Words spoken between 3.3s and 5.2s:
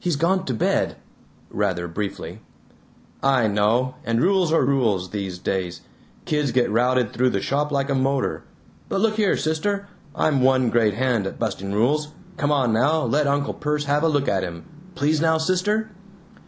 know. And rules are rules,